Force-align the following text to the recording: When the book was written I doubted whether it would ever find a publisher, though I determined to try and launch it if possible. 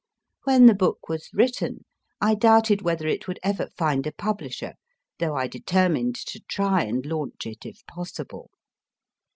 When 0.45 0.65
the 0.65 0.73
book 0.73 1.07
was 1.09 1.29
written 1.31 1.85
I 2.19 2.33
doubted 2.33 2.81
whether 2.81 3.05
it 3.07 3.27
would 3.27 3.37
ever 3.43 3.67
find 3.77 4.07
a 4.07 4.11
publisher, 4.11 4.73
though 5.19 5.35
I 5.35 5.45
determined 5.45 6.15
to 6.25 6.39
try 6.49 6.85
and 6.85 7.05
launch 7.05 7.45
it 7.45 7.67
if 7.67 7.85
possible. 7.85 8.49